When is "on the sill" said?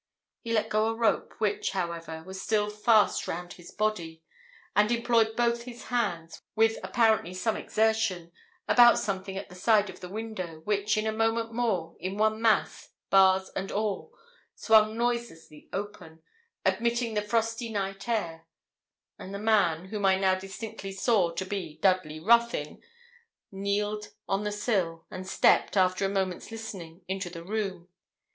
24.27-25.05